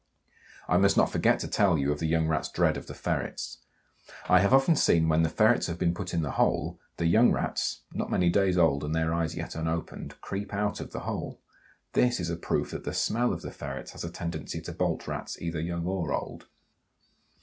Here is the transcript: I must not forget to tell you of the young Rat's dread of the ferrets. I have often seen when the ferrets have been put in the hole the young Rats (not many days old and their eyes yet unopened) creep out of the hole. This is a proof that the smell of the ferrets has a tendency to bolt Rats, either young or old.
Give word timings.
I 0.67 0.77
must 0.77 0.97
not 0.97 1.11
forget 1.11 1.37
to 1.41 1.47
tell 1.47 1.77
you 1.77 1.91
of 1.91 1.99
the 1.99 2.07
young 2.07 2.27
Rat's 2.27 2.49
dread 2.49 2.75
of 2.75 2.87
the 2.87 2.95
ferrets. 2.95 3.59
I 4.27 4.39
have 4.39 4.51
often 4.51 4.75
seen 4.75 5.07
when 5.07 5.21
the 5.21 5.29
ferrets 5.29 5.67
have 5.67 5.77
been 5.77 5.93
put 5.93 6.11
in 6.11 6.23
the 6.23 6.31
hole 6.31 6.79
the 6.97 7.05
young 7.05 7.31
Rats 7.31 7.81
(not 7.93 8.09
many 8.09 8.31
days 8.31 8.57
old 8.57 8.83
and 8.83 8.95
their 8.95 9.13
eyes 9.13 9.35
yet 9.35 9.53
unopened) 9.53 10.19
creep 10.19 10.55
out 10.55 10.79
of 10.79 10.91
the 10.91 11.01
hole. 11.01 11.39
This 11.93 12.19
is 12.19 12.31
a 12.31 12.35
proof 12.35 12.71
that 12.71 12.83
the 12.83 12.95
smell 12.95 13.31
of 13.31 13.43
the 13.43 13.51
ferrets 13.51 13.91
has 13.91 14.03
a 14.03 14.09
tendency 14.09 14.59
to 14.61 14.71
bolt 14.71 15.07
Rats, 15.07 15.39
either 15.39 15.61
young 15.61 15.85
or 15.85 16.11
old. 16.11 16.47